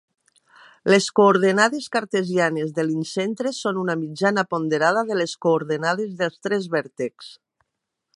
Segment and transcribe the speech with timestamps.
[0.91, 7.29] Les coordenades cartesianes de l'incentre són una mitjana ponderada de les coordenades dels tres vèrtexs.